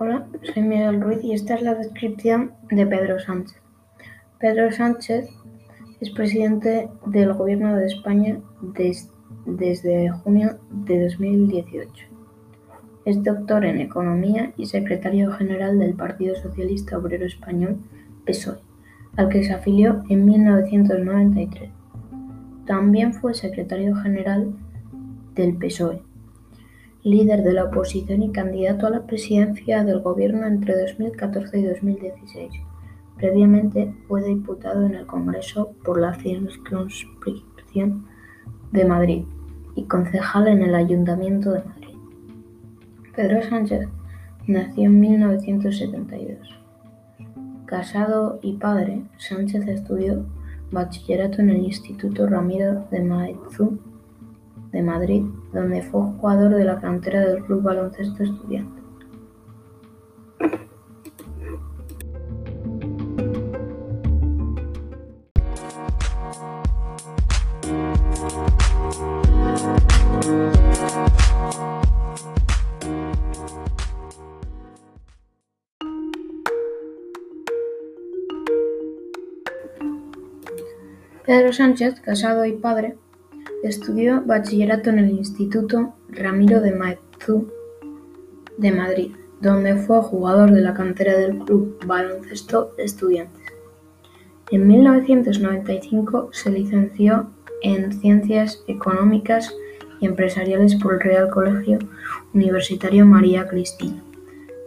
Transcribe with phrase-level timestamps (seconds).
[0.00, 3.60] Hola, soy Miguel Ruiz y esta es la descripción de Pedro Sánchez.
[4.38, 5.28] Pedro Sánchez
[5.98, 8.38] es presidente del Gobierno de España
[9.44, 12.06] desde junio de 2018.
[13.06, 17.78] Es doctor en Economía y secretario general del Partido Socialista Obrero Español,
[18.24, 18.60] PSOE,
[19.16, 21.70] al que se afilió en 1993.
[22.66, 24.54] También fue secretario general
[25.34, 26.07] del PSOE
[27.02, 32.52] líder de la oposición y candidato a la presidencia del gobierno entre 2014 y 2016.
[33.16, 38.06] Previamente fue diputado en el Congreso por la circunscripción
[38.72, 39.24] de Madrid
[39.74, 41.96] y concejal en el Ayuntamiento de Madrid.
[43.14, 43.88] Pedro Sánchez
[44.46, 46.38] nació en 1972.
[47.66, 50.24] Casado y padre, Sánchez estudió
[50.70, 53.78] bachillerato en el Instituto Ramiro de Maeztu
[54.72, 58.84] de Madrid, donde fue jugador de la cantera del Club Baloncesto Estudiantes.
[81.24, 82.96] Pedro Sánchez, casado y padre,
[83.62, 87.50] Estudió bachillerato en el Instituto Ramiro de Maeztu
[88.56, 89.10] de Madrid,
[89.40, 93.42] donde fue jugador de la cantera del Club Baloncesto Estudiantes.
[94.52, 99.52] En 1995 se licenció en Ciencias Económicas
[100.00, 101.80] y Empresariales por el Real Colegio
[102.32, 104.04] Universitario María Cristina,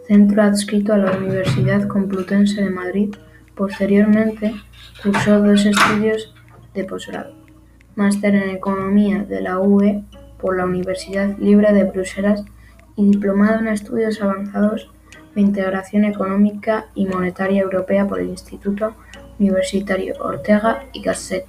[0.05, 3.16] centro adscrito a la Universidad Complutense de Madrid.
[3.55, 4.53] Posteriormente
[5.02, 6.36] cursó dos estudios
[6.73, 7.40] de posgrado
[7.95, 10.03] máster en Economía de la UE
[10.39, 12.43] por la Universidad Libre de Bruselas
[12.95, 14.91] y diplomado en Estudios Avanzados
[15.35, 18.95] de Integración Económica y Monetaria Europea por el Instituto
[19.39, 21.45] Universitario Ortega y Gasset.